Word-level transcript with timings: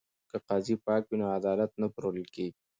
که 0.29 0.37
قاضي 0.47 0.75
پاک 0.85 1.03
وي 1.07 1.15
نو 1.21 1.25
عدالت 1.37 1.71
نه 1.81 1.87
پلورل 1.93 2.25
کیږي. 2.33 2.59